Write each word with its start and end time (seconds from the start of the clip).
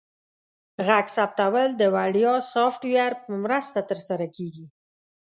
غږ 0.87 1.05
ثبتول 1.15 1.69
د 1.77 1.83
وړیا 1.95 2.33
سافټویر 2.53 3.11
په 3.23 3.31
مرسته 3.43 3.79
ترسره 3.89 4.25
کیږي. 4.35 4.67